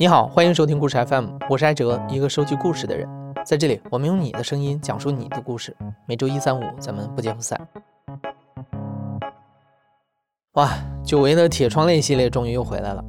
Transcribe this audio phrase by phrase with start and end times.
[0.00, 3.08] 你好，欢迎收听故事 FM，我是艾哲，一个收集故事的人。
[3.44, 5.76] 在这里，我们用你的声音讲述你的故事。
[6.06, 7.60] 每周一、三、五，咱们不见不散。
[10.52, 10.70] 哇，
[11.04, 13.04] 久违的铁窗泪系列终于又回来了。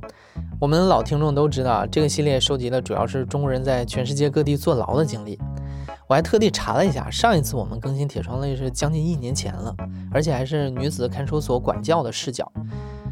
[0.59, 5.39] 我们老听众都知道，这个系列收集的主要是中国人在全世界各地坐牢的经历。
[6.07, 9.75] 我还特地查了一下，上一次我们更新铁窗泪是将近一年前了，
[10.11, 12.51] 而且还是女子看守所管教的视角。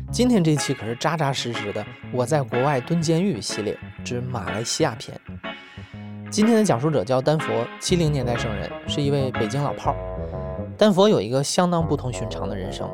[0.09, 5.19] 今天这期可是扎扎实实的我在国外蹲监狱系列之马来西亚篇。
[6.31, 9.97] 今天的讲述者叫丹佛，七零年代生人，是一位北京老炮儿。
[10.77, 12.89] 丹佛有一个相当不同寻常的人生。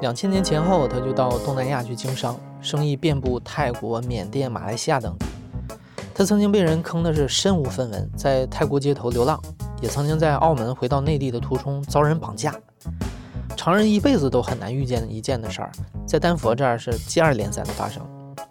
[0.00, 5.26] 两千年前后，他就到东南亚去经商，生意遍布泰国、缅甸、马来西亚等地。
[6.14, 9.40] 他曾经被人坑的是身无分文，在泰国街头流浪，
[9.80, 12.54] 也曾经在澳门回到内地的途中遭人绑架。
[13.66, 15.72] 常人一辈子都很难遇见一件的事儿，
[16.06, 18.00] 在丹佛这儿是接二连三的发生，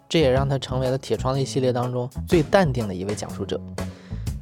[0.06, 3.58] 这也让他成为了铁窗泪系列当中最淡定的一位讲述者。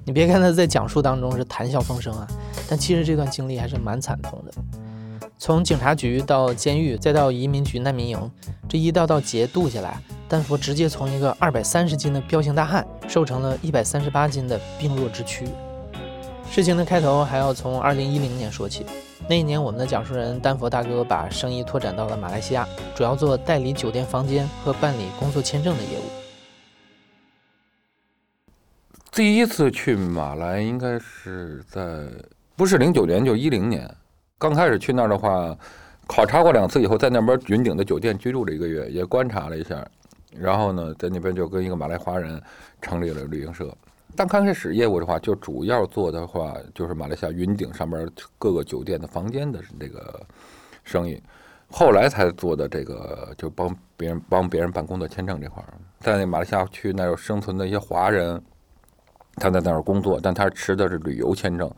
[0.04, 2.26] 你别看他在讲述当中是谈笑风生啊，
[2.68, 4.52] 但其实这段经历还是蛮惨痛的。
[5.38, 8.30] 从警察局到监狱，再到移民局难民营，
[8.68, 15.46] 这一道道劫渡下来，丹佛直接从一个二百三十斤的彪形大汉，瘦成了一百三十八斤的病弱之躯。
[16.50, 18.84] 事情的开头还要从二零一零年说起。
[19.28, 26.02] 那一年，我们的讲述人丹佛大哥把生意拓展到了马来西亚，主要做代理酒店房间和办理工作签证的业务。
[29.10, 32.06] 第一次去马来应该是在
[32.56, 33.88] 不是零九年就一零年，
[34.36, 35.56] 刚开始去那儿的话，
[36.06, 39.86] 考察过两次以后，在那边云顶的酒店居住了一个月，也观察了一下，
[40.36, 42.42] 然后呢，在那边就跟一个马来华人
[42.82, 43.74] 成立了旅行社。
[44.16, 50.24] 但刚开始业务的话，就主要做的话就是马来西亚云顶上面各个酒店的房间的这个
[50.84, 51.20] 生意，
[51.70, 58.40] 后来才做的这个就帮别人帮别人办工作签证这块儿，在那马来西亚区那儿生存的一些华人，
[59.36, 61.68] 他在那儿工作，但他持的是旅游签证，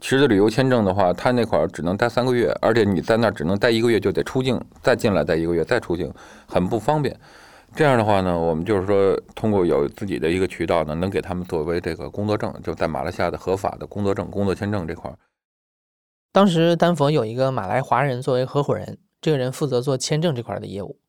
[0.00, 6.10] 持的旅游签证的话，他那块儿只能待三个月，而且你在那儿只能待一个月就得出境，再进来待一个月再出境，
[6.46, 7.14] 很不方便。
[7.76, 15.18] 这样的话呢，我们就是说，通过有自己的一个渠道呢，能给他们作为这个工作证，就在马来西亚的合法的工作证、工作签证这块儿。
[16.30, 21.00] 当时丹佛有一个马来华人作为合伙人，这个人负责做签证这块的业务。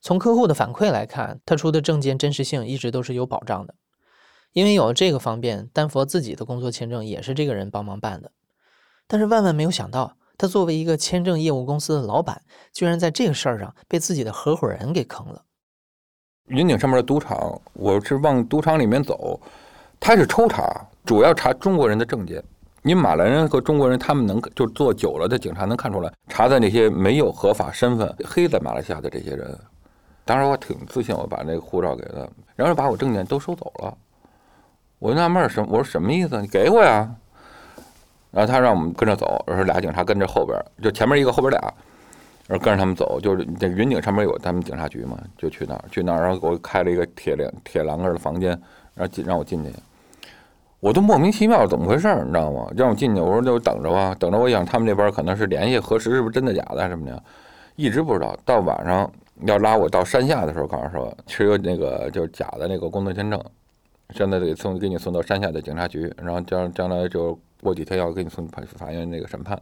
[0.00, 3.74] 从客户的反馈来看，他出的证件真实性一直都是有保障的。
[4.52, 8.32] 因为有了这个方便，丹佛自己的工作签证也是这个人帮忙办的。
[9.06, 12.42] 但是万万没有想到，他作为一个签证业务公司的老板，
[12.72, 15.44] 居然在这个事儿上被自己的合伙人给坑了。
[16.48, 19.38] 云顶上面的赌场，我是往赌场里面走，
[20.00, 20.64] 他是抽查，
[21.04, 22.42] 主要查中国人的证件。
[22.80, 29.58] 你马来人和中国人，他们能就做久了的警察能看出来，查的那些没有合法身份、黑在马来西亚的这些人。
[30.24, 32.26] 当时我挺自信，我把那个护照给他，
[32.56, 33.94] 然后把我证件都收走了。
[34.98, 36.40] 我就纳闷什，我说什么意思？
[36.40, 37.10] 你给我呀？
[38.30, 41.74] 然后他让我们跟着走，说俩警察跟着后边，就前面一个，后边俩。
[42.48, 48.48] 然后跟着他们走，就是这云顶上面有他们警察局嘛，就去那儿，去那儿，然后给我开了一个铁栏铁栏杆的房间，
[48.94, 49.70] 然后进让我进去，
[50.80, 52.66] 我都莫名其妙怎么回事儿，你知道吗？
[52.74, 54.38] 让我进去，我说那就等着吧，等着。
[54.38, 57.22] 我想他们那边可能是联系核实是不是真的假的什么的，
[57.76, 58.34] 一直不知道。
[58.46, 59.12] 到晚上
[59.44, 63.38] 要拉我到山下的时候，告诉说持有那个就是假的那个工作签证，
[64.14, 69.60] 现在得送给你送到山下的警察局，然后将将来就过几天要给你送法法院那个审判。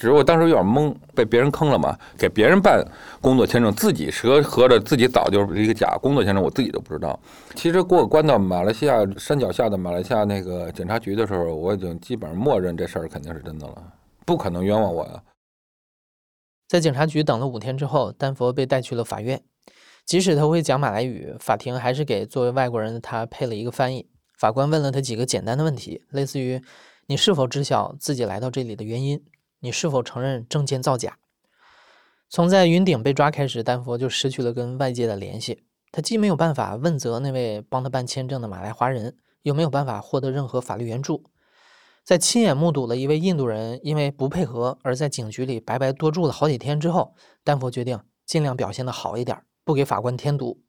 [0.00, 1.94] 只是我当时有点懵，被别人坑了嘛？
[2.16, 2.82] 给别人办
[3.20, 7.20] 工作签证，自己合合着自己早就是一个假工作签证，我自己都不知道。
[7.54, 13.92] 其实给我关到马来西亚山脚下的马来西亚那个警察局的时候，我已经基本上默认这事儿肯定是真的了，
[14.24, 15.22] 不可能冤枉我呀。
[16.66, 19.42] 在警察局等了五天之后，丹佛被带去了法院。
[20.06, 24.08] 即使他会讲马来语，法庭还是给作为外国人的他配了一个翻译。
[24.38, 26.62] 法官问了他几个简单的问题，类似于：
[27.06, 29.22] 你是否知晓自己来到这里的原因？
[29.60, 31.18] 你是否承认证件造假？
[32.28, 35.64] 从在云顶被抓开始，丹佛就失去了跟外界的联系。
[35.92, 41.24] 他既没有办法问责那位帮他办签证的马来华人，又没有办法获得任何法律援助。
[42.04, 47.14] 在亲眼目睹了一位印度人因为不配合而在警局里白白多住了好几天之后，
[47.44, 50.62] 丹佛决定尽量表现的好一点，不给法官添堵。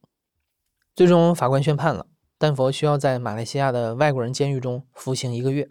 [0.95, 5.69] 最终，法官宣判了，丹佛需要在马来西亚的外国人监狱中服刑一个月。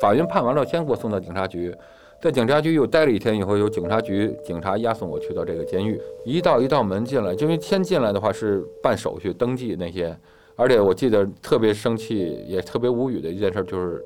[0.00, 1.74] 法院判完了，先给我送到警察局，
[2.20, 6.00] 在警察局又待了一天以后，由警察局警察押送我去到这个监狱。
[6.24, 10.16] 一道一道门进来，就因为先进来的话是办手续、登记那些，
[10.56, 14.02] 而且我记得特别生气，也特别无语的一件事就是，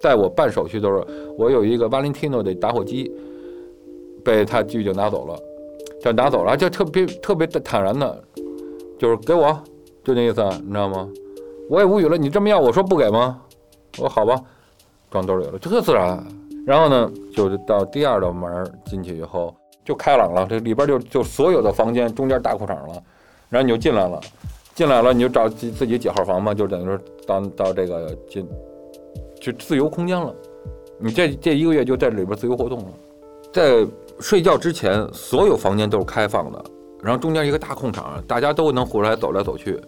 [0.00, 1.06] 在我办手续的时候，
[1.38, 3.10] 我有一个 Valentino 的打火机，
[4.24, 5.38] 被他狱警拿走了，
[6.00, 8.22] 就拿走了，就特别特别的坦然的，
[8.98, 9.56] 就是给我，
[10.04, 11.08] 就那意思，你知道吗？
[11.68, 13.40] 我也无语了，你这么要，我说不给吗？
[13.98, 14.34] 我说好吧，
[15.10, 16.24] 装兜里了，特自然。
[16.66, 19.54] 然后呢，就到第二道门进去以后
[19.84, 23.02] 就开朗了，这里边就就所有的房间中间大裤衩了，
[23.48, 24.20] 然后你就进来了，
[24.74, 28.46] 进来了你就找自自己几号房嘛，就等于说到到这个进。
[29.40, 30.34] 就自由空间了，
[30.98, 32.88] 你这这一个月就在里边自由活动了。
[33.50, 33.86] 在
[34.20, 36.62] 睡觉之前，所有房间都是开放的，
[37.02, 39.80] 然后中间一个大空场，大家都能出来走来走去。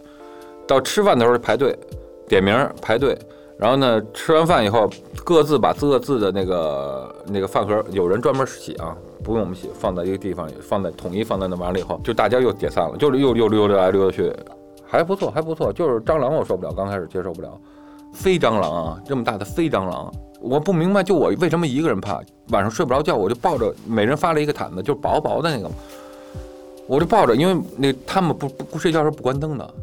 [0.67, 1.79] 到吃饭的时候排队，
[2.27, 3.15] 点名排队，
[3.63, 4.91] 然后呢，吃完饭以后
[5.25, 8.93] 各自把各自的那个那个饭盒，有人专门洗啊，
[9.23, 14.35] 不用我们洗，放在一个地方，放在统一放在那完了以后，就大家又解散了，就是又又溜达来溜达去，
[14.85, 15.73] 还不错，还不错。
[15.73, 17.57] 就是蟑螂我受不了，刚开始接受不了。
[18.13, 25.71] 飞蟑螂啊，这么大的飞蟑螂，我不明白，就我为什么一个人怕，晚上睡不着觉，我就抱着，每人发了一个毯子，就薄薄的那个，
[26.89, 29.75] 我就抱着，因为那他们不不睡觉时不关灯的，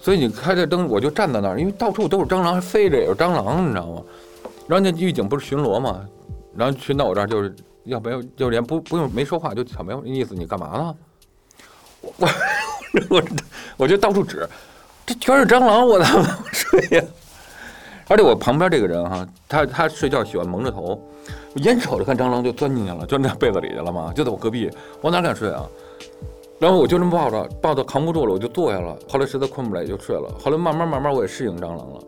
[0.00, 4.02] 所以你开着灯，我就站在那儿，因为到处都是蟑螂，还飞着也是蟑螂，你知道吗？
[4.66, 6.00] 然后那狱警不是巡逻嘛，
[6.54, 7.54] 然后巡到我这儿就是
[7.84, 10.94] 要不要就连不不用没说话就草莓意思，你干嘛呢？
[12.00, 12.28] 我
[13.10, 13.22] 我
[13.78, 14.48] 我就到处指，
[15.04, 17.04] 这全是蟑螂，我怎么睡呀？
[18.06, 21.00] 而且我旁边这个人哈，他他睡觉喜欢蒙着头，
[21.54, 25.66] 我眼瞅着看蟑螂就钻进去了，钻在被子里去了嘛，就在我隔壁，我哪敢睡啊？
[26.58, 28.96] 然后我就这么抱着，抱着扛不住了，我就坐下了。
[29.08, 30.28] 后来实在困不来就睡了。
[30.38, 32.00] 后来慢慢慢慢我也适应蟑螂了。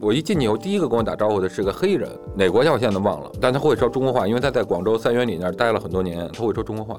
[0.00, 6.96] 我一进去以后，第一个跟我打招呼的是个黑人，哪国家我现在忘了，但他会说中国话，因为他在广州三元里那儿待了很多年，他会说中国话。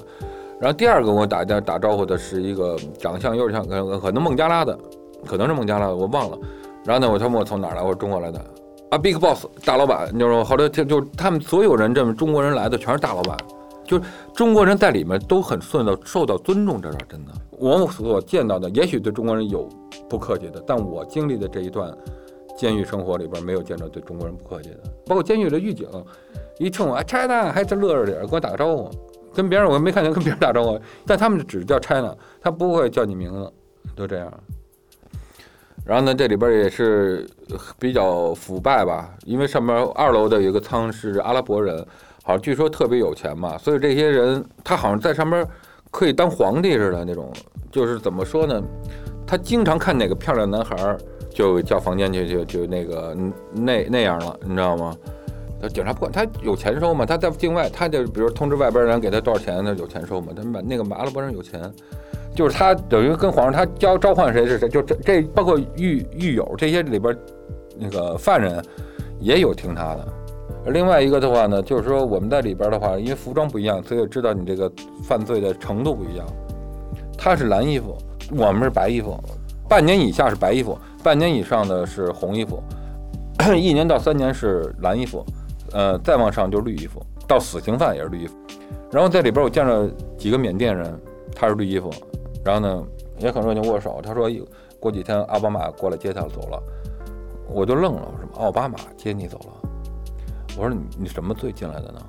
[0.60, 4.78] 然后第二个跟我打打打招呼的是一个长相有点像可能孟加拉的，
[5.26, 6.38] 可能是孟加拉的，我忘了。
[6.86, 8.40] 然后呢，我他问我从哪儿来，我说中国来的，
[8.92, 10.44] 啊，Big Boss 大老板，你知道吗？
[10.44, 13.36] 好多就就他们所有人这么中国人来的全是大老板，
[13.92, 14.04] 就是
[14.34, 17.32] 中国人在里面都很顺道受到尊重，这是真的。
[17.52, 19.68] 我所见到的，也许对中国人有
[20.10, 21.94] 不客气的，但我经历的这一段
[22.58, 24.78] 监狱生活里边，没有见着对中国人不客气的。
[25.06, 25.90] 包括监狱的狱警，
[26.58, 28.90] 一冲我 China 还真乐着脸跟我打个招呼，
[29.34, 33.52] 跟别人我没看见跟别人打招呼，但他们只叫 China，他不会叫你名字，
[33.94, 34.32] 都这样。
[35.84, 37.28] 然后呢，这里边也是
[37.78, 41.86] 比较腐败吧，因为上面二楼的有一个仓是阿拉伯人，
[42.24, 45.46] 好像据说特别有钱嘛，所以这些人他好像在上面
[45.90, 47.32] 可以当皇帝似的那种，
[47.72, 48.62] 就是怎么说呢？
[49.26, 50.76] 他经常看哪个漂亮男孩
[51.30, 53.16] 就叫房间去，就就那个
[53.54, 54.96] 那那样了，你知道吗？
[55.74, 60.34] 警察不管他有钱收嘛，他在境外，他就比如通知外边人给他多少钱，他有钱收嘛。
[60.36, 61.72] 他们那个阿拉伯人有钱。
[62.34, 67.16] 就是他等于跟皇上，他交召唤谁是谁，就这这包括狱狱友这些里边，
[67.78, 68.64] 那个犯人
[69.20, 70.08] 也有听他的。
[70.66, 74.72] 而另外一个的话呢，就是说我们在里边的话，因为服装不一样，所以知道你这个
[75.04, 76.26] 犯罪的程度不一样。
[77.18, 77.96] 他是蓝衣服，
[78.32, 79.18] 我们是白衣服。
[79.68, 82.62] 半年以下是白衣服，半年以上的是红衣服，
[83.56, 85.26] 一年到三年是蓝衣服，
[85.72, 88.36] 呃，再往上就是绿衣服，到死刑犯也是绿衣服。
[88.92, 91.00] 然后在里边我见着几个缅甸人，
[91.34, 91.90] 他是绿衣服。
[92.44, 92.84] 然后呢，
[93.20, 94.02] 也很热情握手。
[94.04, 94.30] 他说
[94.80, 96.62] 过几天奥巴马过来接他走了，
[97.48, 98.02] 我就愣了。
[98.12, 99.61] 我说奥巴马接你走了？
[100.58, 102.06] 我说你你什么罪进来的呢？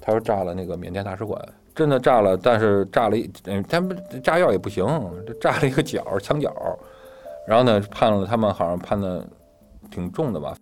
[0.00, 1.40] 他说炸了那个缅甸大使馆，
[1.74, 3.30] 真的炸了，但是炸了一，
[3.68, 4.86] 他们炸药也不行，
[5.26, 6.52] 这炸了一个角墙角。
[7.46, 9.26] 然后呢，判了他们好像判的
[9.90, 10.56] 挺重的吧。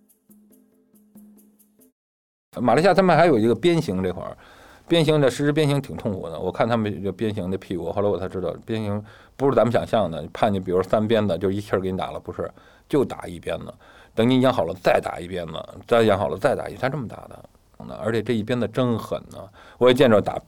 [2.59, 4.37] 马来西亚他们还有一个鞭刑这块儿。
[4.85, 9.01] 鞭刑的实施鞭刑挺痛苦的，我看他们就鞭刑的屁股，后来我才知道鞭刑
[9.37, 12.51] 不是咱们想象的，判你比如三鞭子就一气儿给你打了，不是，
[12.89, 13.73] 就打一鞭子，
[14.15, 15.53] 等你养好了再打一鞭子，
[15.87, 19.37] 再养好了再打一，他这么打的，而且这一鞭子真狠呢，
[19.77, 20.39] 我也见着打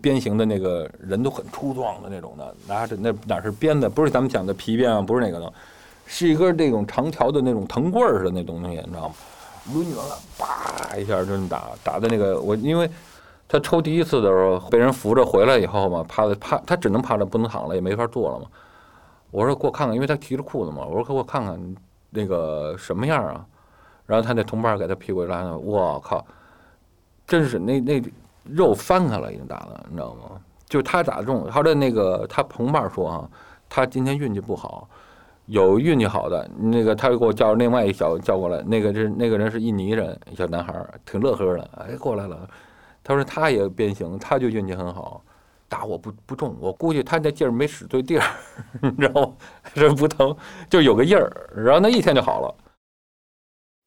[0.00, 5.52] 鞭刑的那个人都很粗壮的那种的，拿着那哪是鞭子，不是咱们讲的皮鞭啊，不是那个的，
[6.06, 9.14] 是一根这种长条的那种藤棍似的那东西，你知道吗？
[9.72, 12.90] 抡圆了，啪一下就这么打，打的那个我因为。
[13.52, 18.46] 他抽第一次的时候被人扶着回来以后嘛，趴着趴，他只能趴着不能躺了，也没法坐了嘛。
[19.32, 20.86] 我说给我看看，因为他提着裤子嘛。
[20.86, 21.58] 我说给我看看
[22.10, 23.46] 那个什么样啊？
[24.06, 26.26] 然后他那同伴给他屁股一拉，我靠，
[27.26, 28.02] 真是那那
[28.44, 30.40] 肉翻开了，已经打的，你知道吗？
[30.66, 33.30] 就他打中，他的那个他同伴说啊，
[33.68, 34.88] 他今天运气不好，
[35.46, 42.48] 有运气好的那个他就给我叫另外一小叫过来，那个是那个人是印尼人，小男孩，挺乐呵的，哎过来了。
[43.02, 45.22] 他说他也变形，他就运气很好，
[45.70, 48.26] 打我不不中，我估计他那劲儿没使对地儿，
[48.82, 49.36] 你知道吗？
[49.72, 50.36] 这不疼，
[50.68, 52.54] 就有个印儿，然后那一天就好了。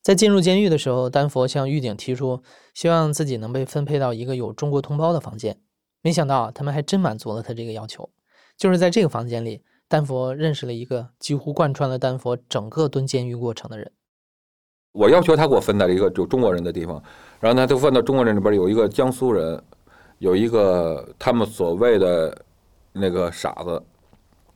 [0.01, 2.41] 在进入监狱的时候，丹佛向狱警提出，
[2.73, 5.59] 希望自己能被分配到一个有中国同胞的房间。
[6.01, 8.09] 没想到他们还真满足了他这个要求。
[8.57, 13.91] 就是在这个房间里，丹佛认识了一个几乎贯穿了丹佛整个蹲监狱过程的人。
[14.91, 17.01] 我要求他给我分到了一个有中国人的地方，
[17.39, 19.63] 然后呢，就分到中国人里边有一个江苏人，
[20.23, 22.45] 有一个他们所谓的
[22.93, 23.83] 那个傻子。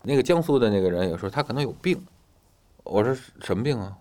[0.01, 2.01] 那个江苏的那个人也说他可能有病。
[2.85, 3.91] 我说什么病啊？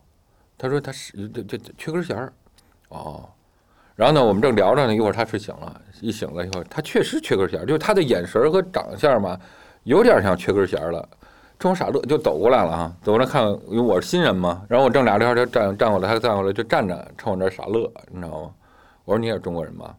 [0.56, 2.32] 他说他是这这缺根弦儿，
[2.90, 3.28] 哦，
[3.96, 9.36] 然后呢，我们正聊着呢，一会儿他睡醒了，一醒了以后，他确实缺根弦儿，就是他的眼神和长相嘛，
[9.82, 11.08] 有点像缺根弦儿了。
[11.58, 18.54] 冲我傻乐，就走过来了啊，走过来看，因为我是新人嘛，然后我正俩聊天，站站过来，他站过来就站着，冲我这傻乐，你知道吗？
[19.04, 19.96] 我说你也是中国人吧？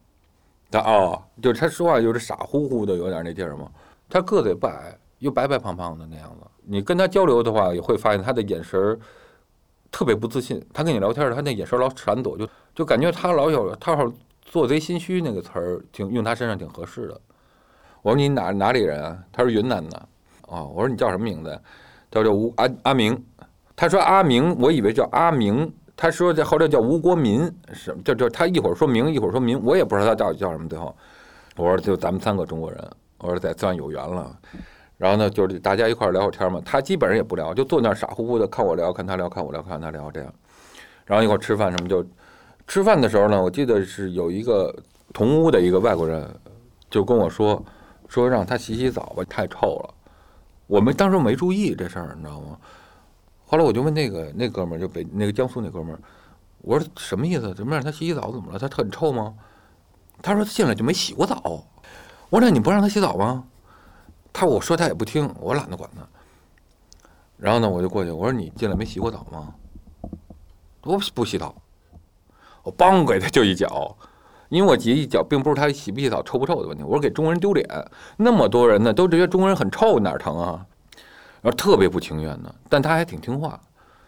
[0.70, 3.68] 他哦，就是他说话就是傻乎乎的，有点那劲儿嘛。
[4.08, 8.98] 他个子也不矮，又白白胖胖的那样子，你跟他交流的话，也会发现他的眼神。
[9.90, 14.06] 特别不自信，他跟你聊天他那眼神老闪躲，就就感觉他老有他好
[14.42, 17.18] 做贼心虚那个词儿，挺用他身上挺合适的。
[18.02, 19.18] 我说你哪哪里人啊？
[19.32, 20.08] 他说云南的。
[20.48, 21.58] 哦，我说你叫什么名字？
[22.10, 23.24] 他叫吴阿阿明。
[23.74, 25.72] 他说阿明，我以为叫阿明。
[26.00, 30.68] 他说这后来叫吴国民，是就就他一会儿说明，一会儿说明，我也不知道他到底叫什么。
[30.68, 30.94] 最后
[31.56, 34.38] 我说就咱们三个中国人，我说在算有缘了。
[34.96, 36.62] 然后呢，就是大家一块聊会天嘛。
[36.64, 40.32] 他基本上也不聊，就坐那傻乎乎的看我聊，看他聊，看我聊，看他聊这样。
[41.04, 42.06] 然后一会儿吃饭什么就，
[42.68, 44.72] 吃饭的时候呢，我记得是有一个
[45.12, 46.24] 同屋的一个外国人
[46.88, 47.60] 就跟我说，
[48.06, 49.94] 说让他洗洗澡吧，太臭了。
[50.68, 52.56] 我们当时没注意这事儿，你知道吗？
[53.50, 55.98] 后来我就问那个那哥们儿，就北那个江苏那哥们儿，
[56.58, 57.54] 我说什么意思？
[57.54, 58.30] 怎么让他洗洗澡？
[58.30, 58.58] 怎么了？
[58.58, 59.34] 他很臭吗？
[60.20, 61.40] 他说他进来就没洗过澡。
[62.28, 63.44] 我说那你不让他洗澡吗？
[64.34, 66.06] 他我说他也不听，我懒得管他。
[67.38, 69.54] 然后呢，我就过去，我说你进来没洗过澡吗？
[70.82, 71.54] 我不洗澡。
[72.62, 73.96] 我梆给他就一脚，
[74.50, 76.84] 因为我急一脚，并不是他洗不洗澡、臭不臭的问题。
[76.84, 77.66] 我说给中国人丢脸，
[78.18, 80.66] 那么多人呢都觉得中国人很臭，哪疼啊？
[81.40, 83.60] 然后特别不情愿的，但他还挺听话，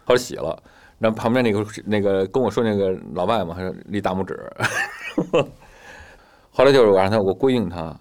[0.05, 0.61] 后来洗了。
[0.99, 4.37] 然后旁边那个那个跟我说那个老外嘛，还立大拇指。
[6.51, 7.95] 后来就是我让他，我规定他。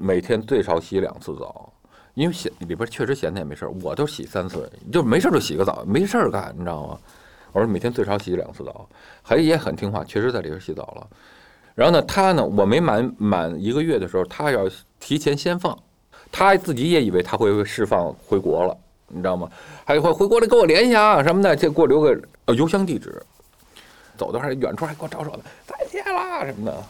[0.00, 1.72] 每天最少洗两次澡，
[2.14, 6.96] 因为闲里边确实闲的也没事儿，我都洗三次，就没事就洗个澡，没事儿干，你知道吗？
[7.52, 8.88] 我说每天最少洗两次澡，
[9.22, 11.06] 还也很听话，确实在里边洗澡了。
[11.74, 14.68] 然后呢，他呢，我没满满一个月的时候，他要
[15.00, 15.76] 提前先放，
[16.30, 18.76] 他自己也以为他会释放回国了，
[19.08, 19.50] 你知道吗？
[19.84, 23.22] 还会回国来跟我联系啊什么的，就给我留个呃邮箱地址。
[24.16, 26.84] 走的时候远处还给我招手呢，再见啦什么的。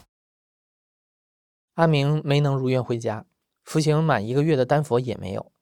[1.75, 3.25] 阿明没能如愿回家，
[3.64, 5.52] 服刑满一个月的丹佛也没有。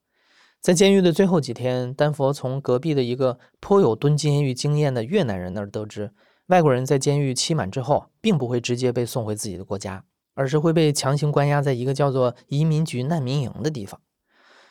[0.59, 6.11] 在监狱的最后几天，丹佛从隔壁的一个颇有蹲监狱经验的越南人那儿得知，
[6.47, 10.03] 外国人在监狱期满之后，并不会直接被送回自己的国家，
[10.37, 13.99] 而是会被强行关押在一个叫做移民局难民营的地方。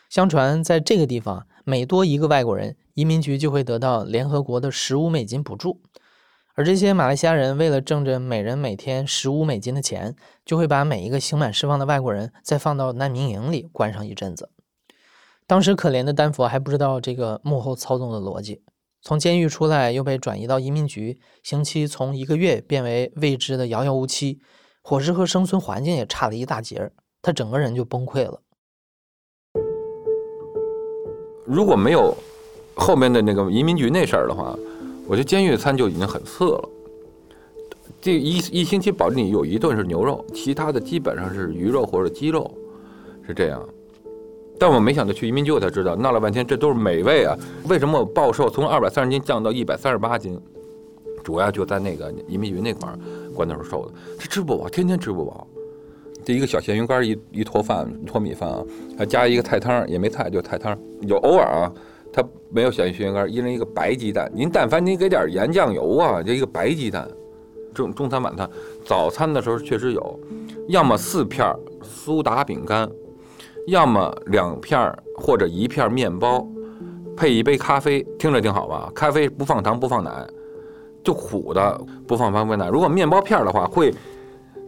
[0.08, 5.82] 相传，在这个地方，每多一个外国人，移民局就会得到联合国的十五美金补助。
[6.54, 14.50] 而这些马来西亚人为了挣着每人每天十五美金的钱，就会把每一个刑满释放的外国人再放到难民营里关上一阵子。
[15.49, 18.62] 当时可怜的丹佛还不知道这个幕后操纵的逻辑，
[19.02, 24.40] 从监狱出来又被转移到移民局，刑期从一个月变为未知的遥遥无期，
[24.88, 28.40] 伙食和生存环境也差了一大截儿，他整个人就崩溃了。
[31.44, 32.16] 如果没有
[32.76, 34.56] 后面的那个移民局那事儿的话。
[35.08, 36.68] 我觉得监狱餐就已经很次了，
[38.00, 42.50] 这一一星期保证你有一顿是牛肉，其他的基本上是鱼肉或者鸡肉，
[43.24, 43.64] 是这样。
[44.58, 47.38] 但我没想到去移民局我才知道，闹了半天这都是美味啊！
[47.68, 50.40] 为什么我暴瘦从二百三十斤降到一百三十八斤？
[51.22, 52.98] 主要就在那个移民局那块儿
[53.36, 55.46] 关那时候瘦的，他吃不饱，天天吃不饱。
[56.24, 58.64] 这一个小咸鱼干一一坨饭，一坨米饭啊，
[58.98, 61.72] 还加一个菜汤，也没菜就菜汤，有偶尔啊。
[62.12, 64.32] 他没有选咸鱼干，一人一个白鸡蛋。
[64.34, 67.06] 您但凡您给点盐酱油啊，就一个白鸡蛋。
[67.74, 68.48] 中中餐晚餐，
[68.86, 70.20] 早餐的时候确实有，
[70.68, 72.90] 要么四片苏打饼干，
[73.66, 76.48] 要么两片或者一片面包，
[77.14, 78.90] 配一杯咖啡，听着挺好吧？
[78.94, 80.10] 咖啡不放糖不放奶，
[81.06, 82.68] 就苦的，不放糖不放奶。
[82.68, 83.94] 如果面包片的话，会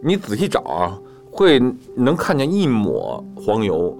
[0.01, 0.97] 你仔细找啊，
[1.31, 1.61] 会
[1.97, 3.95] 能看见一抹黄油，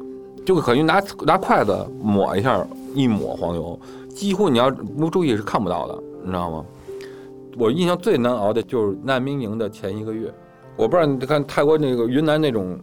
[0.47, 2.65] 就可以拿拿筷子抹一下。
[2.95, 3.79] 一抹黄油，
[4.09, 6.65] 几乎你要不注意是看不到的，你知道吗？
[7.59, 10.33] 我印象最难熬的就是难民营的前一个月。
[10.75, 12.79] 我不知道你看泰国那个云南那种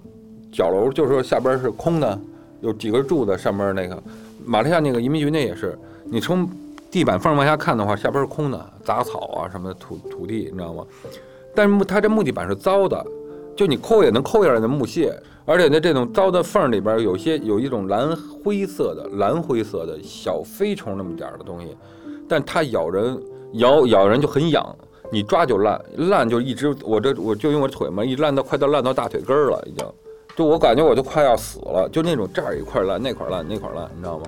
[0.51, 2.17] 角楼，就是说下边是空的，
[2.61, 4.01] 有几根柱子，上面那个
[4.45, 6.47] 马来西亚那个移民局那也是，你从
[6.95, 10.81] 地板缝往下看的话，下边是空的，杂草啊什么的土土地，你知道吗？
[11.53, 13.05] 但是木它这木地板是糟的，
[13.53, 21.75] 就你抠也能抠下来的木屑，而且呢，这种糟的缝里边有些有一种蓝灰色的蓝灰色的小飞虫那么点儿的东西，
[22.29, 23.21] 但它咬人
[23.55, 24.65] 咬咬人就很痒，
[25.11, 29.85] 你抓就烂，烂就一直我这我就用我腿嘛，一烂到快到烂到大腿根儿了，已经，
[30.33, 34.25] 就我感觉我都快要死了，就那种这儿一块烂那块烂那块烂，你知道吗？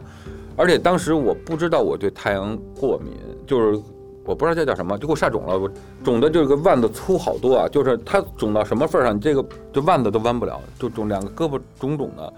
[0.58, 3.14] 而且当时我不知道我对太阳过敏，
[3.46, 3.80] 就是
[4.26, 5.72] 我不知道这叫什么，就给我晒肿了，我
[6.04, 12.34] 肿的这个腕子粗好多啊，就是它肿到什么份上，你这个这腕子都弯不了，就肿两个胳膊肿肿的。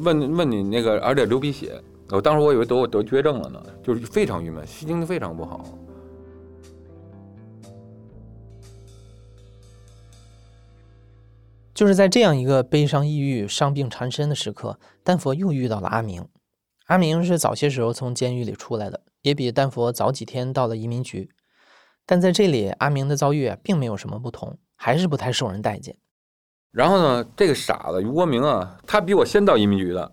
[0.00, 5.64] 问 问你那个，而且流鼻血，我当时我以为得我得绝症了呢，就是非常郁闷，心情非常不好。
[11.74, 16.24] 就是在这样一个悲伤、抑郁、伤病缠身的时刻，丹佛又遇到了阿明。
[16.86, 21.30] 阿明是早些时候从监狱里出来的，也比丹佛早几天到了移民局。
[22.04, 25.96] 但在这里，阿明的遭遇并没有什么不同，还是不太受人待见。
[26.70, 30.12] 然后呢，这个傻子于国明啊，他比我先到移民局的。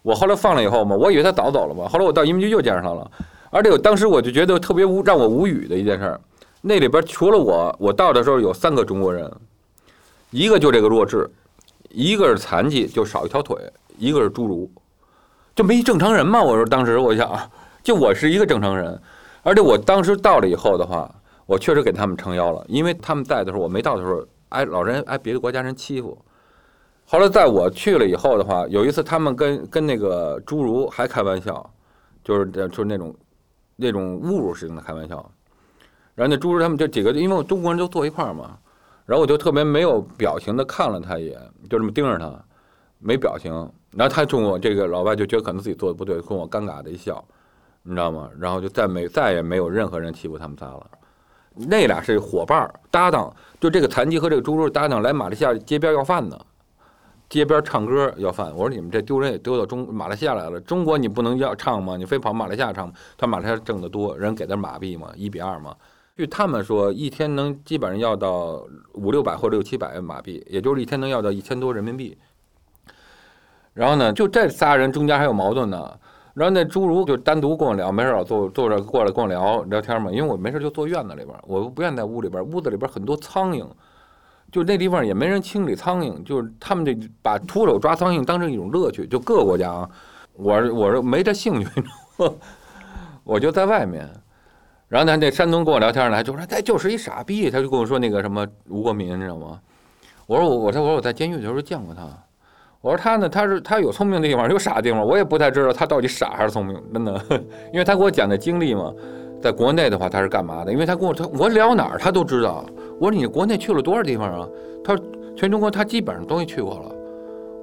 [0.00, 1.86] 我后来放了以后嘛，我以为他早走了嘛。
[1.86, 3.10] 后来我到移民局又见上他了，
[3.50, 6.20] 而且我当时我就觉得特别无让我无语的一件事儿，
[6.62, 9.30] 那里边除了我，我到的时候有三个中国人，
[10.30, 11.28] 一个就这个弱智，
[11.90, 13.58] 一个是残疾，就少一条腿，
[13.98, 14.70] 一个是侏儒，
[15.58, 16.40] 就没正常人嘛。
[16.40, 17.28] 我说当时我想，
[17.82, 18.96] 就我是一个正常人，
[19.42, 21.12] 而且我当时到了以后的话，
[21.46, 26.16] 我确实给他们撑腰了，因为他们在的时候，我没到的时候，挨老人挨别的国家人欺负。
[27.06, 31.68] 后来在我去了以后的话，有一次他们跟跟那个侏儒还开玩笑，
[32.22, 33.12] 就是就是那种
[33.74, 35.16] 那种侮辱性的开玩笑。
[36.14, 38.56] 然后那侏儒他们这几个，因为我中国人都坐一块儿嘛，
[39.06, 41.36] 然后我就特别没有表情的看了他一眼，
[41.68, 42.32] 就这么盯着他，
[43.00, 43.68] 没表情。
[43.96, 47.24] 然后他冲我这个老外就觉得可能自己做的不对，跟我尴尬的一笑，
[47.82, 48.28] 你知道吗？
[48.38, 50.86] 然后就再没再也没有任何人欺负他们仨了。
[51.54, 56.38] 那俩是伙伴搭档，就这个残疾和这个侏儒搭档来马来西亚街边要饭的。
[57.28, 61.96] 街边唱歌要饭，我说你们这丢人也丢到中马来西亚来了，中国你不能要唱吗？
[61.96, 62.90] 你非跑马来西亚唱？
[63.18, 65.74] 他马来西亚挣得多，人给的马币嘛，一比二嘛。
[66.16, 72.16] 据他们说，一天能基本上要到五六百或六七百马币，也就是一天能要到一千多人民币。
[73.78, 75.88] 然后呢，就这仨人中间还有矛盾呢。
[76.34, 83.64] 然后那侏儒就单独跟我聊，没事老坐坐着过来跟我聊聊天嘛，因为我没事就坐院子里边，我不愿在屋里边，屋子里边很多苍蝇。
[84.50, 89.06] 就那地方也没人清理苍蝇，就是他们这把徒手抓苍蝇当成一种乐趣。
[89.06, 89.88] 就各个国家啊，
[90.32, 91.68] 我我是没这兴趣，
[93.22, 94.10] 我就在外面。
[94.88, 99.60] 然后他那山东跟我聊天呢，就说他就是一傻逼，他就跟我说那个什么吴国民，你知道吗？
[100.26, 102.08] 我说我我说我说我在监狱的时候见过他。
[102.80, 107.20] 我说他呢，他是他有聪明的地方，有傻的地方，我也不太知道他到底傻还是聪明，真的，
[107.72, 108.92] 因为他给我讲的经历嘛。
[109.40, 110.72] 在国内的话，他是干嘛的？
[110.72, 112.64] 因为他跟我他我聊哪儿他都知道。
[113.00, 114.48] 我说你国内去了多少地方啊？
[114.84, 115.04] 他说
[115.36, 116.94] 全中国他基本上都去过了。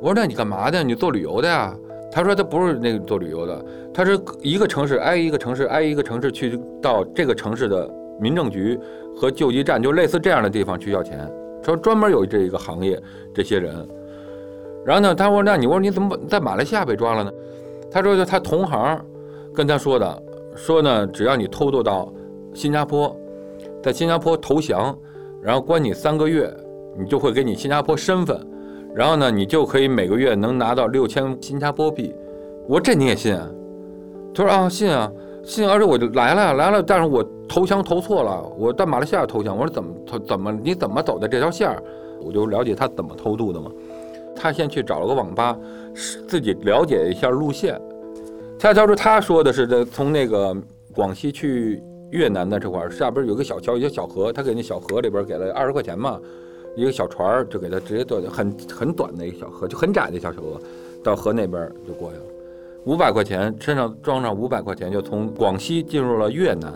[0.01, 0.81] 我说那你干嘛的？
[0.83, 1.75] 你做旅游的呀？
[2.11, 7.89] 他说他不是那个做旅游的，他是一个城市挨一个城市挨一个城市去到这个城市的
[8.21, 8.79] 民政局
[9.15, 11.29] 和救济站，就类似这样的地方去要钱。
[11.61, 13.01] 说专门有这一个行业
[13.33, 13.85] 这些人。
[14.85, 17.31] 然后呢，他说那你我说你怎么在马来西亚被抓了呢？
[17.91, 19.03] 他说就他同行
[19.53, 20.23] 跟他说的。
[20.55, 22.07] 说呢，只要你偷渡到
[22.53, 23.13] 新加坡，
[23.83, 24.97] 在新加坡投降，
[25.41, 26.49] 然后关你三个月，
[26.97, 28.39] 你就会给你新加坡身份，
[28.93, 32.15] 然后呢，你就可以每个月能拿到六千新加坡币。
[32.69, 33.49] 我说这你也信啊？
[34.33, 35.11] 他说啊，信啊，
[35.43, 35.67] 信。
[35.67, 39.57] 而且我就来了，来了，但是我投降投错了，我到马来西亚投降。
[39.57, 40.17] 我说怎么投？
[40.19, 41.83] 怎么你怎么走的这条线儿？
[42.23, 43.69] 我就了解他怎么偷渡的嘛。
[44.35, 45.57] 他先去找了个网吧，
[46.27, 47.79] 自己了解一下路线。
[48.59, 50.55] 恰巧是他说的是，这从那个
[50.93, 56.19] 广西去越南的这块儿，下边有个小桥，一个小河，他给那小河里边给了二十块钱嘛，
[56.75, 60.59] 一个小船就给他直接坐，很很短的一个小河，就很窄的小河，
[61.03, 62.23] 到河那边就过去了。
[62.85, 66.71] 五百块钱身上装上五百块钱，就从广西进入了越南。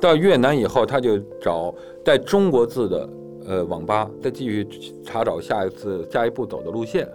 [0.00, 1.72] 到越南以后，他就找
[2.04, 3.08] 带中国字的
[3.46, 4.66] 呃网吧，再继续
[5.04, 7.08] 查找下一次下一步走的路线。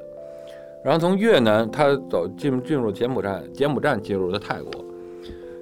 [0.84, 4.72] 然后从越南，他走进进入柬埔寨，柬埔寨进入了泰国。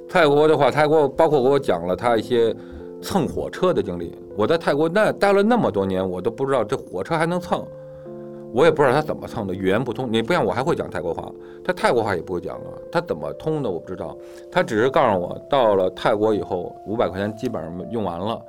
[0.07, 2.55] 泰国的话，泰国包括给我讲了他一些
[3.01, 4.15] 蹭火车的经历。
[4.37, 7.65] 我在泰国那待了那么多年，我都不知道这火车还能蹭，
[8.53, 10.07] 我也不知道他怎么蹭的，语言不通。
[10.11, 11.31] 你不像我还会讲泰国话，
[11.63, 14.15] 他泰国话也不会讲啊，他怎么通的我不知道。
[14.51, 18.39] 他只是告诉我，到了泰国以后，五百块钱基本上用完了，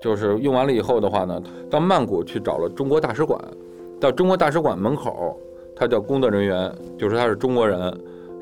[0.00, 3.40] 就是用完了以后的话呢，到曼谷去找了中国大使馆，
[4.00, 5.38] 到中国大使馆门口。
[5.80, 7.78] 他叫工作人员，就说他是中国人，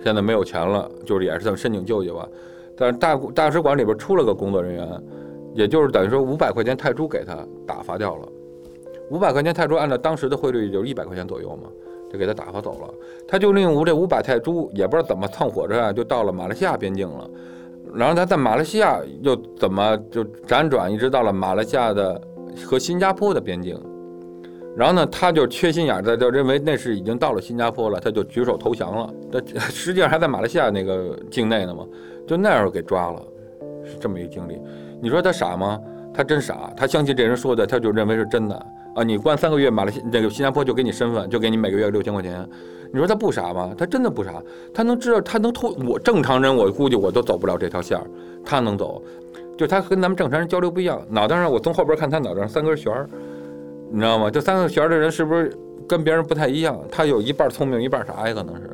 [0.03, 2.27] 现在没有钱了，就是也是在申请救济吧。
[2.75, 5.03] 但是大大使馆里边出了个工作人员，
[5.53, 8.27] 也就是等于说五百块钱泰铢给他打发掉了。
[9.11, 11.69] 五百块钱泰铢按照当时的汇率就是一百块钱左右嘛，
[12.11, 12.95] 就给他打发走了。
[13.29, 17.31] 他就利用这五百泰铢，也不知道怎么蹭火车啊，就到了马来西亚边境了。
[17.97, 22.21] 然后他在马来西亚又怎么就辗转一直到了马来西亚的
[22.67, 23.81] 和新加坡的边境。
[24.77, 29.15] 然后呢，他就缺心眼儿，就认为那是已经到了新加坡了，他就举手投降了。
[29.33, 31.87] 他实际上还在马来西亚那个境内呢嘛，
[32.27, 33.23] 就那时候给抓了，
[33.85, 34.61] 是这么一个经历。
[35.01, 35.81] 你说他傻吗？
[36.13, 39.05] 他真傻，他相信这人说的，他就认为是真的啊。
[39.05, 42.49] 你关三个月，马来西那个新加坡就给你身份，就给你每个月六千块钱。
[42.93, 43.75] 你说他不傻吗？
[43.77, 45.71] 他真的不傻，他能知道，他能偷。
[45.87, 48.07] 我正常人，我估计我都走不了这条线儿，
[48.45, 49.03] 他能走，
[49.59, 51.01] 就他跟咱们正常人交流不一样。
[51.11, 53.09] 脑袋上，我从后边看他脑袋上三根弦儿。
[53.91, 54.31] 你知道吗？
[54.31, 55.53] 这三个弦儿的人是不是
[55.89, 56.81] 跟别人不太一样？
[56.91, 58.71] 他有一半聪明，一半傻呀，可能是。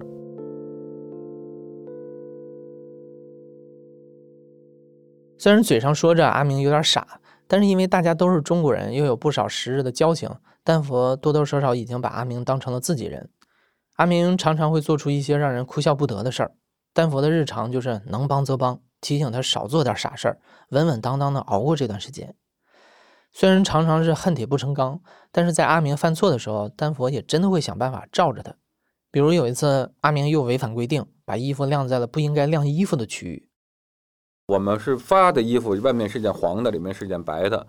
[5.39, 7.05] 虽然嘴上说着阿明有点傻，
[7.53, 10.27] 但是因为大家都是中国人，又有不少时日的交情，
[10.65, 13.29] 丹佛多多少少已经把阿明当成了自己人。
[13.97, 16.53] 阿明常常会做出一些让人哭笑不得的事儿，
[16.95, 20.39] 丹佛的日常就是能帮则帮，提醒他少做点傻事儿，
[20.71, 22.35] 稳稳当当的熬过这段时间。
[23.33, 28.55] 虽然常常是恨铁不成钢，但是在阿明犯错的时候，丹佛也真的会想办法罩着他。
[29.11, 33.51] 比如有一次，阿明又违反规定，把衣服晾在了不应该晾衣服的区域。
[34.47, 37.65] 我们是发的衣服，外面是件黄的，里面是件白的。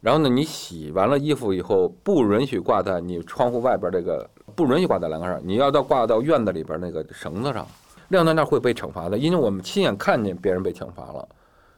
[0.00, 7.66] 然后呢，你洗完了衣服以后，不允许挂在你窗户外边这个，不允许挂在栏杆上，你要到挂到院子里边那个绳子上，
[8.08, 11.26] 晾在那会被惩罚的，因为我们亲眼看见别人被惩罚了。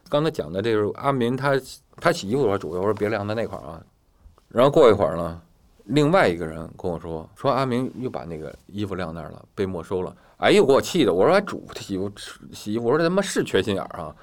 [0.09, 1.59] 刚才讲的这是阿明，他
[1.97, 3.81] 他洗衣服的时候，主要我说别晾在那块儿啊。
[4.49, 5.41] 然后过一会儿呢，
[5.85, 10.15] 另外一个人跟我说，说阿明又把那个衣服晾那儿了，被没收了。
[10.37, 11.13] 哎呦，给我气的！
[11.13, 12.11] 我说还嘱咐洗衣服
[12.51, 14.13] 洗衣服，我说他妈是缺心眼儿啊！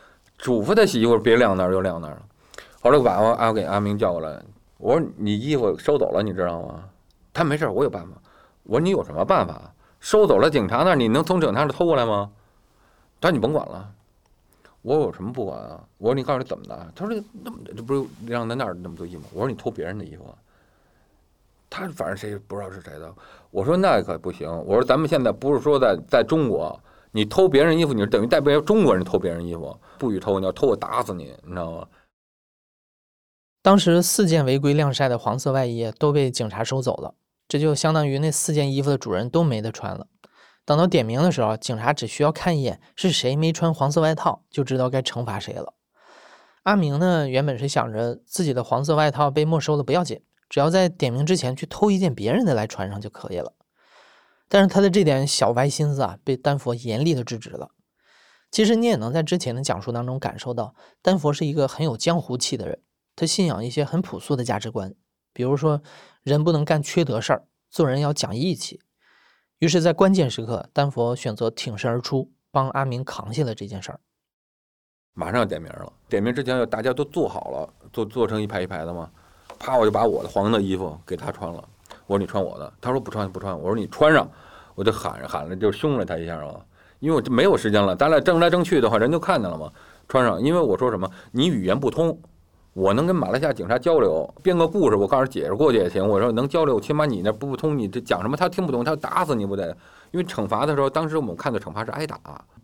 [0.40, 2.22] 嘱咐他洗衣服别晾那儿，又晾那儿了。
[2.80, 4.42] 后来我把阿给阿明叫过来，
[4.78, 6.82] 我说你衣服收走了，你知道吗？
[7.32, 8.10] 他没事，我有办法。
[8.62, 9.72] 我说你有什么办法？
[10.00, 12.30] 收走了警察那儿，你能从警察那偷过来吗？
[13.20, 13.92] 他说你甭管了。
[14.82, 15.78] 我有什么不管啊？
[15.98, 16.92] 我说你告诉你怎么的？
[16.94, 19.24] 他说那么这不是晾在那儿那么多衣服？
[19.34, 20.24] 我说你偷别人的衣服，
[21.68, 23.12] 他反正谁不知道是谁的。
[23.50, 24.48] 我说那可不行。
[24.64, 26.80] 我说咱们现在不是说在在中国，
[27.12, 30.38] 你偷别人衣服，你是等于代表中国人偷别人衣服，不许偷！
[30.38, 31.86] 你要偷我打死你，你知道吗？
[33.62, 37.14] 当时四件违规晾晒的黄色外衣都被警察收走了，
[37.48, 40.06] 这就相当于那四件衣服的主人都没得穿了。
[40.64, 45.74] 等到点名的时候，警察只需要看一眼是谁没穿黄色外套，就知道该惩罚谁了。
[46.62, 53.52] 阿明呢，原本是想着自己的黄色外套被没收了不要紧，只要在点名之前去偷一件别人的来穿上就可以了。
[54.52, 57.70] 但是他的这点小歪心思啊，被丹佛严厉的制止了。
[58.50, 62.82] 其实你也能在之前的讲述当中感受到，丹佛是一个很有江湖气的人，
[63.14, 64.92] 他信仰一些很朴素的价值观，
[65.32, 65.80] 比如说
[66.24, 68.80] 人不能干缺德事儿，做人要讲义气。
[69.60, 74.00] 于是，在关键时刻，丹佛选择挺身而出，帮阿明扛下了这件事儿。
[75.12, 79.08] 马上要点名了，点名之前要大家都坐好了，坐坐成一排一排的嘛。
[79.60, 81.68] 啪，我就把我的黄的衣服给他穿了。
[82.10, 83.56] 我说你穿我的，他说不穿不穿。
[83.56, 84.28] 我说你穿上，
[84.74, 86.56] 我就喊喊了，就凶了他一下嘛。
[86.98, 89.70] 因为我就没有时间了，咱俩争来争去的话，人就看见了嘛。
[90.08, 92.18] 穿上，因为我说什么，你语言不通。
[92.72, 96.04] 我能跟马来西亚警察交流，编个故事，我告诉解释过去也行。
[96.04, 99.68] 我说能交流，起码你那不通，你这讲什么他听不懂，他打死你不得？
[100.10, 102.18] 因为惩罚的时候，当时我们看的惩罚是挨打，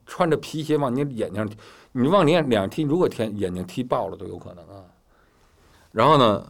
[0.07, 1.49] 穿着皮鞋往你眼睛，
[1.93, 4.83] 你往你脸上踢，如果天眼睛踢爆了都有可能啊。
[5.93, 6.45] 然后呢，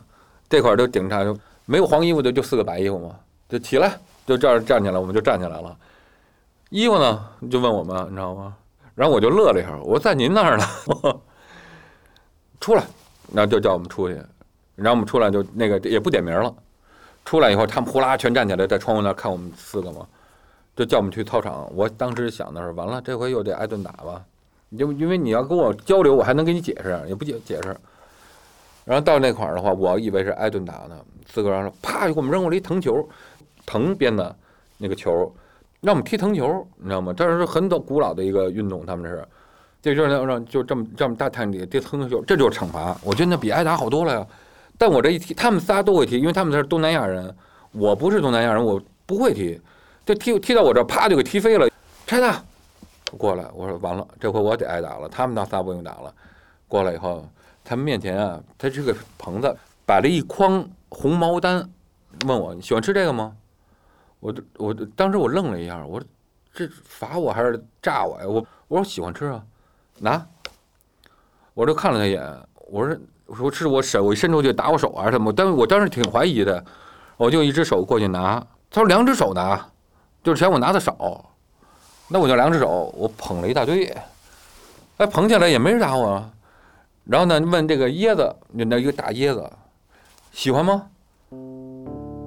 [0.49, 3.15] 这块儿就警察就没有黄衣服的，就四个白衣服嘛，
[3.49, 5.77] 就起来，就这样站起来，我们就站起来了。
[6.71, 8.57] 衣服呢，就问我们，你知道吗？
[8.95, 10.65] 然后我就乐了一下，我说在您那儿呢，
[12.59, 12.83] 出来。
[13.29, 14.15] 那就叫我们出去，
[14.77, 16.55] 然后我们出来就那个也不点名了。
[17.25, 20.07] 出来以后，他们呼啦全站起来，在窗户那看我们四个嘛，
[20.77, 21.69] 就叫我们去操场。
[21.75, 24.25] 我当时想的是，完了这回又得挨顿打吧？
[24.79, 27.77] 就因为你要跟我交流，我还能给你解释，也不解解释。
[28.87, 30.97] 然后到那块儿的话，我以为是挨顿打呢。
[31.29, 33.07] 四个人说，啪，给我们扔过来一藤球，
[33.67, 34.35] 藤编的
[34.79, 35.31] 那个球，
[35.81, 37.13] 让我们踢藤球，你知道吗？
[37.13, 39.27] 这是很早古老的一个运动，他们这是。
[39.83, 42.97] 这就是让就这么这么大太阳底跌蹭蹭球，这就是惩罚。
[43.05, 44.27] 我觉得那比挨打好多了呀。
[44.77, 47.33] 但我这一踢，他们仨都会踢，因为他们是东南亚人，
[47.73, 49.61] 我不是东南亚人，我不会踢。
[50.05, 51.69] 这踢踢到我这儿，啪就给踢飞了。
[52.05, 52.43] 拆他
[53.17, 55.09] 过来，我说完了，这回我得挨打了。
[55.09, 56.13] 他们那仨不用打了。
[56.67, 57.25] 过来以后，
[57.69, 61.69] 他们面前啊，他这个棚子摆了一筐红毛丹，
[62.25, 63.37] 问我你喜欢吃这个吗？
[64.21, 66.07] 我我当时我愣了一下，我说
[66.55, 68.27] 这罚我还是炸我呀？
[68.29, 69.43] 我我说喜欢吃啊。
[69.99, 70.25] 拿，
[71.55, 72.23] 我就看了他一眼，
[72.69, 76.65] 我说我说是我手我伸出去打我手啊什么，但我当时挺怀疑的，
[77.17, 78.39] 我就一只手过去拿，
[78.71, 79.69] 他说两只手拿，
[80.23, 81.25] 就是嫌我拿的少，
[82.09, 83.87] 那我就两只手，我捧了一大堆，
[84.99, 86.31] 哎，捧起来也没人打我，
[87.07, 89.49] 然后呢问这个椰子，那一个大椰子，
[90.33, 90.83] 喜欢吗？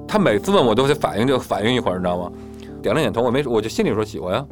[0.08, 2.32] 他每次问我都得反应就反应一会儿，你知道吗？
[2.82, 4.46] 点了点头，我没我就心里说喜欢呀。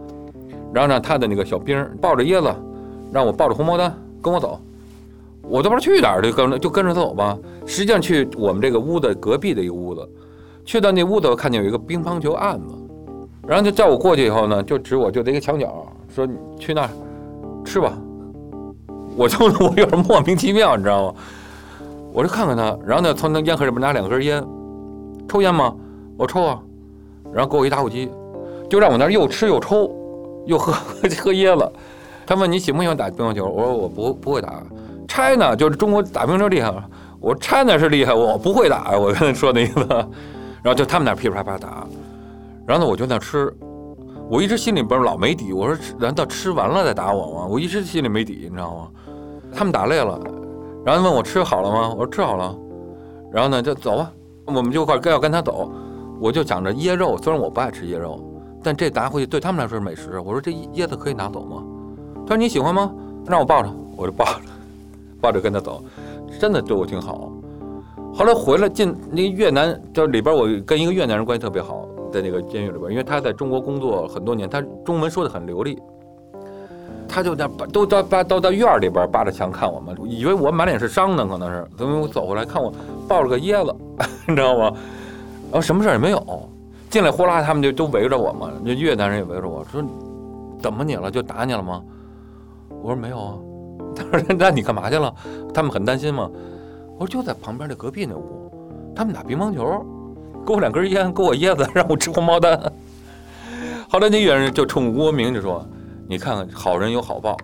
[0.73, 2.53] 然后呢，他的那个小兵抱着椰子，
[3.11, 4.59] 让我抱着红毛丹跟我走，
[5.43, 7.37] 我都不知道去哪儿，就跟着就跟着他走吧。
[7.65, 10.07] 实际上去我们这个屋的隔壁的一个屋子，
[10.65, 12.75] 去到那屋子，我看见有一个乒乓球案子，
[13.47, 16.27] 然后就叫我过去以后呢，就指我就在一个墙角，说
[16.59, 16.89] 去那儿
[17.63, 17.97] 吃吧。
[19.17, 21.13] 我就我有点莫名其妙，你知道吗？
[22.13, 24.43] 我就看看他，然后呢，从那烟盒里边拿两根烟，
[25.27, 25.73] 抽烟吗？
[26.17, 26.59] 我抽啊，
[27.33, 28.09] 然后给我一打火机，
[28.69, 29.91] 就让我那儿又吃又抽，
[30.45, 31.71] 又喝喝椰子。
[32.25, 33.45] 他问你喜不喜欢打乒乓球？
[33.47, 34.63] 我说我不不会打。
[35.07, 36.71] China 就是中国打乒乓球厉害，
[37.19, 38.97] 我说拆呢是厉害，我不会打。
[38.97, 39.79] 我跟他说那意思，
[40.61, 41.87] 然后就他们那噼里啪啪打，
[42.65, 43.51] 然后呢我就那吃，
[44.29, 45.53] 我一直心里边老没底。
[45.53, 47.47] 我说难道吃完了再打我吗？
[47.47, 48.87] 我一直心里没底，你知道吗？
[49.57, 50.19] 他们打累了，
[50.85, 51.89] 然后问我吃好了吗？
[51.89, 52.55] 我说吃好了，
[53.31, 54.11] 然后呢就走吧，
[54.45, 55.71] 我们就快该要跟他走，
[56.21, 58.19] 我就想着椰肉，虽然我不爱吃椰肉，
[58.61, 60.19] 但这拿回去对他们来说是美食。
[60.19, 61.63] 我说这椰子可以拿走吗？
[62.27, 62.93] 他说你喜欢吗？
[63.25, 64.41] 让我抱着，我就抱着，
[65.19, 65.81] 抱着跟他走，
[66.39, 67.31] 真的对我挺好。
[68.13, 75.79] 后来回来进那个越南，就里边我跟一个越南人关系特别好，在那个监狱里边，因为他在中国工作很多年，他中文说的很流利。
[77.07, 81.65] 他就在都到扒都到院里边扒着墙看我们，以为我满脸是伤呢，可能是。
[81.77, 82.71] 等我走过来看我
[83.07, 83.75] 抱着个椰子，
[84.27, 84.71] 你知道吗？
[85.49, 86.49] 然后什么事儿也没有。
[86.89, 89.83] 进来呼啦，他们就都围着我嘛，那越南人也围着我说
[90.61, 91.11] ：“怎么你了？
[91.11, 91.81] 就打你了吗？”
[92.81, 93.33] 我说：“没有啊。”
[93.95, 95.13] 他说：“那你干嘛去了？”
[95.53, 96.29] 他们很担心嘛。
[96.97, 98.49] 我说：“就在旁边那隔壁那屋，
[98.95, 99.85] 他们打乒乓球，
[100.45, 102.57] 给我两根烟，给我椰子，让我吃红毛丹。”
[103.89, 105.65] 后来那越南人就冲吴国明就说。
[106.07, 107.35] 你看看，好人有好报，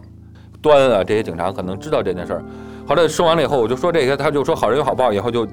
[0.62, 2.43] 端啊，这些警察可能知道这件事儿。
[2.88, 5.47] 后来说完了以后，我就说这些，他就说好人有好报，以后就，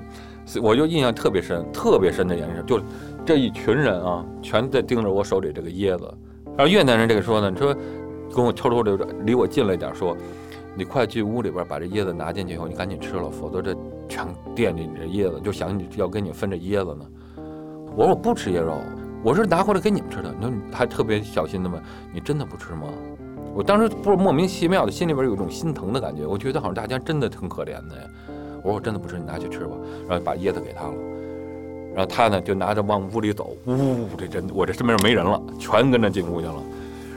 [0.63, 2.81] 我就印象特别深，特别深的眼神，就
[3.27, 6.13] 这一群人啊，全在盯着我手里这个椰子。
[6.57, 7.75] 然后越南人这个说呢，你说
[8.35, 10.17] 跟我偷偷的离我近了一点，说
[10.77, 13.75] 你快去屋里边把这椰子拿进去以后，你赶紧吃了，否则这
[14.09, 17.05] 全惦记你这椰子，就想你要跟你分这椰子呢。
[17.97, 18.79] 我说我不吃椰肉。
[19.23, 22.89] 我是拿回来给你们吃的，你说你还特别小心的问，你真的不吃吗？
[23.55, 28.03] 我当时不是莫名其妙的，心里边有一种心疼的感觉，我觉得好像大家真的挺可怜的呀。
[28.63, 29.77] 我说我真的不吃，你拿去吃吧，
[30.09, 30.95] 然后把椰子给他了，
[31.95, 36.63] 然后他呢就拿着往屋里走，呜，这真我这身边没人了，全跟着进屋去了。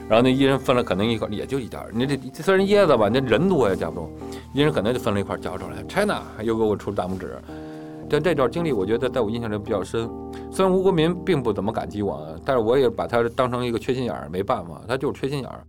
[0.06, 4.10] 然后那一人分了可能一块，也就一点儿，你这这虽然椰子吧，那人多也夹不动，
[4.52, 5.82] 一人可能就分了一块夹出来。
[5.88, 7.38] China 又给我出大拇指。
[8.08, 10.08] 但这段经历，我觉得在我印象里比较深。
[10.50, 15.66] 虽然吴国民并不怎么感激我，但是我也把他当成一个缺心眼儿，没办法，他就是缺心眼儿。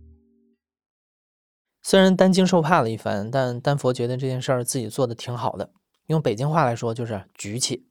[1.82, 5.70] 虽然担惊受怕了一番，但丹佛觉得这件事儿自己做的挺好的，
[6.06, 7.86] 用北京话来说就是局气。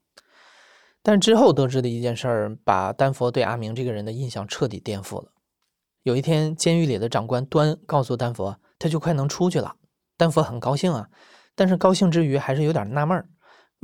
[1.02, 5.30] 但之后得知的一件事儿，把丹佛对阿明这个人的印象彻底颠覆了。
[6.02, 9.76] 有一天，监狱里的长官端告诉丹佛，他就快能出去了。
[10.16, 11.08] 丹佛很高兴啊，
[11.54, 13.28] 但是高兴之余还是有点纳闷儿。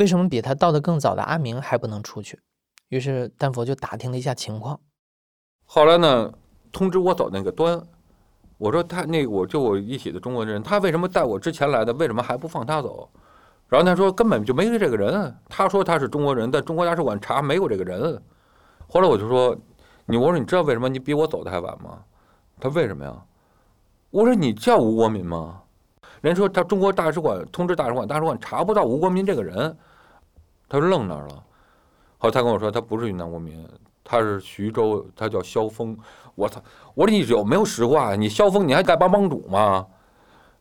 [0.02, 2.40] 为什么比他到的更早的阿明还不能出去？
[2.88, 4.80] 于是丹佛就打听了一下情况。
[5.64, 6.32] 后来呢，
[6.72, 7.80] 通知我走那个端，
[8.58, 11.92] 我说他那我就我一起的中国人，他为什么在我之前来的？
[11.92, 13.08] 为什么还不放他走？
[13.68, 15.32] 然后他说根本就没这个人。
[15.48, 18.20] 他说他是中国人，在中国大使馆查没有这个人。
[18.88, 19.56] 后来我就说
[20.06, 22.02] 你，我说你知道为什么你比我走的还晚吗？
[22.58, 23.16] 他为什么呀？
[24.10, 25.62] 我说你叫吴国民吗？
[26.22, 29.76] 人说他中国大使馆通知大使馆，大使馆查不到吴国民这个人，
[30.72, 31.44] 他就愣那儿了。
[32.16, 33.62] 后来他跟我说，他不是云南公民，
[34.02, 35.94] 他是徐州，他叫萧峰。
[36.34, 36.62] 我操！
[36.94, 38.16] 我说你有没有实话？
[38.16, 39.86] 你萧峰你还丐帮帮主吗？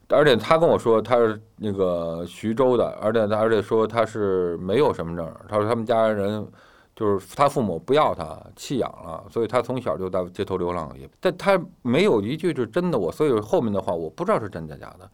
[0.09, 5.33] 而且他跟我说他是那个徐州的，而且他而且说他是没有身份证。
[5.47, 6.45] 他说他们家人
[6.93, 10.91] 就是他父母不要他弃养了，所以他从小就在街头流浪。
[10.99, 12.99] 也但他没有一句是真的。
[12.99, 15.09] 我所以后面的话我不知道是真的假的。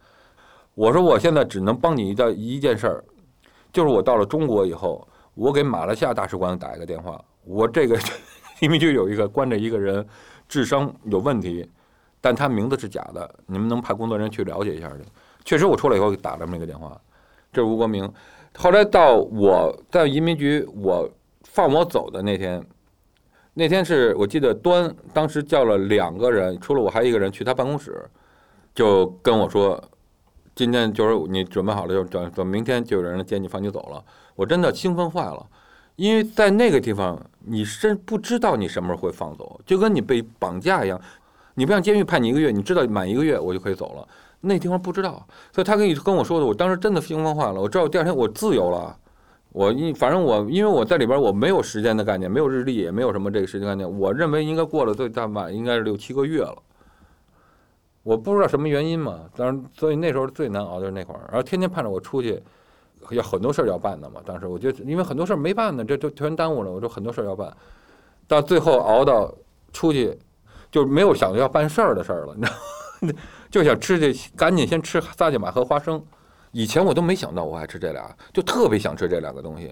[0.74, 3.04] 我说我现在只能帮你的一件事儿，
[3.72, 7.22] 就是我到了中国以后，我给马来西亚大使馆打一个电话。
[7.44, 7.98] 我这个
[8.60, 10.04] 移民局有一个关着一个人，
[10.48, 11.68] 智商有问题，
[12.20, 14.96] 但他名字是假的，你们能派工作人员去了解一下去？
[15.44, 16.98] 确实，我出来以后打了这么一个电话。
[17.52, 18.10] 这是吴国明。
[18.56, 21.08] 后来到我在移民局，我
[21.44, 22.64] 放我走的那天，
[23.54, 28.04] 那天是我记得端当时叫了两个人，除了我还有一个人去他办公室，
[28.74, 29.82] 就跟我说。
[30.58, 34.04] 今天就是你准备好了，就等等明天就有人来接你放你走了。
[34.34, 35.46] 我真的兴奋坏了，
[35.94, 41.00] 因为在那个地方，你真不知道你什么时候会放走，就跟你被绑架一样。
[41.54, 44.08] 你不像监狱判你一个月，你知道满一个月我就可以走了。
[44.40, 47.60] 那地方不知道，所以他跟你跟我说的，我当时真的兴奋坏了。
[47.60, 48.96] 我知道第二天我自由了。
[49.52, 53.88] 我因反正我因为我在里边我没有时间的概念，没有日历，也没有什么这个时间概念。
[53.98, 56.56] 我认为应该过了最大晚应该是六七个月了。
[58.08, 62.42] 我不知道什么原因嘛，当然所以那时候最难熬就是那会儿，然后天天盼着我出去，
[63.10, 64.18] 有很多事儿要办的嘛。
[64.24, 66.70] 当时我觉得因为很多事儿没办呢，这就全耽误了。
[66.70, 67.54] 我说很多事儿要办，
[68.26, 69.30] 到最后熬到
[69.74, 70.18] 出去
[70.70, 73.18] 就没有想着要办事儿的事儿了，你知道，
[73.52, 76.02] 就想吃这赶紧先吃萨琪玛和花生。
[76.52, 79.70] 以前我都没想到我爱吃这俩，就特别想吃这两个东西。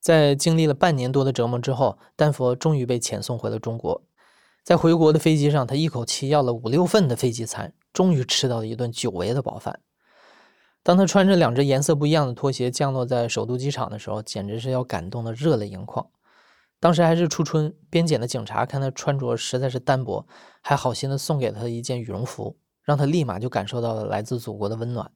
[0.00, 4.00] 在经历了半年多的折磨之后，丹佛终于被遣送回了中国。
[4.62, 9.80] 在回国的飞机上，他一口气要了五六份的飞机餐，终于吃到了一顿久违的饱饭。
[10.82, 16.06] 当他穿着两只颜色不一样的拖鞋降落在首都机场的时候，简直是要感动的热泪盈眶。
[16.78, 20.26] 当时还是初春，边检的警察看他穿着实在是单薄，
[20.62, 22.56] 还好心的送给他一件羽绒服。
[22.82, 25.08] 让他立马就感受到了来自祖国的温暖。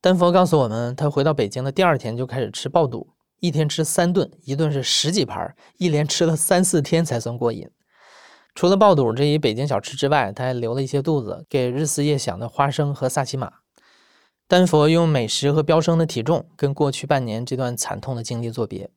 [0.00, 3.08] 丹佛告诉我们，他回到北京的第二天就开始吃爆肚，
[3.40, 7.68] 一天吃三顿，一顿是十几盘，一连吃了三四天才算过瘾。
[8.54, 13.52] 除了爆肚这一北京小吃之外，他还留了一些肚子给日思夜想的花生和萨琪玛。
[14.46, 18.90] 丹佛用美食和飙升的体重跟过去半年这段惨痛的经历作别。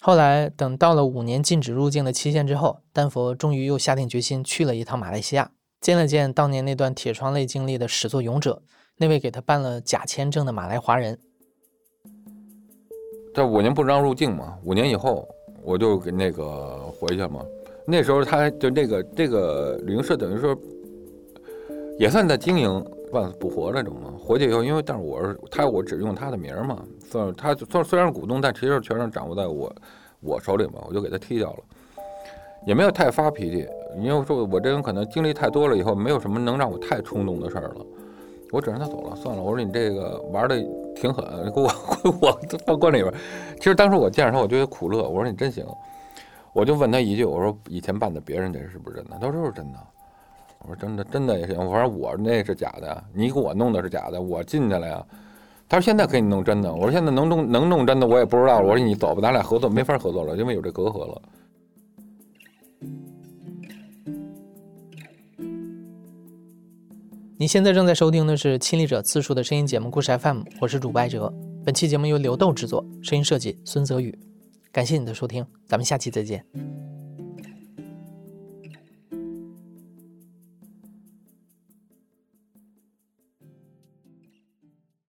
[0.00, 5.50] 后来等到了五年禁止入境的期限之后，丹佛终于又下定决心去了一趟马来西亚。
[5.80, 8.62] 见了见当年那段铁窗泪经历的始作俑者，
[8.98, 11.18] 那位给他办了假签证的马来华人。
[13.34, 15.26] 这五年不让入境嘛，五年以后
[15.62, 17.44] 我就给那个回去嘛。
[17.86, 20.56] 那时候他就那个这个旅行社等于说
[21.98, 24.12] 也算在经营半死不活那种嘛。
[24.18, 29.72] 回去以后，因为但是我是他，我只用他的名嘛，算他虽虽然是股东，但其实全是掌握在我
[30.20, 31.58] 我手里嘛，我就给他踢掉了，
[32.66, 33.66] 也没有太发脾气。
[33.98, 37.84] 因为说，我这人可能经历太多了，以后没有什么能让我太冲动的事儿了，
[38.52, 39.42] 我只让他走了，算了。
[39.42, 40.56] 我说你这个玩的
[40.94, 41.68] 挺狠，给我
[42.20, 43.12] 我放关里边。
[43.56, 45.02] 其实当时我见着他，我觉得苦乐。
[45.08, 45.66] 我说你真行，
[46.52, 49.18] 我就问他一句，我说以前办的别人这是不是真的？
[49.20, 49.78] 他说是真的。
[50.62, 51.56] 我说真的，真的也行。
[51.56, 55.06] 我说我那是假的，你给我弄的是假的，我进去了呀。
[55.68, 56.72] 他说现在可以弄真的。
[56.72, 58.58] 我说现在能弄能弄真的，我也不知道。
[58.58, 61.22] 我说你走吧，咱俩合作没法合作了，因为有这隔阂了。
[67.38, 71.32] 你现在正在收听的是《亲历者自述》的声音节目《故事 FM》，我是主播艾哲。
[71.64, 74.29] 本期节目由刘豆制作，声音设计孙泽宇。
[74.72, 76.44] 感谢你的收听，咱们下期再见。